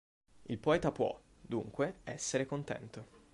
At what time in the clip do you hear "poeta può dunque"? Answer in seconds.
0.57-1.99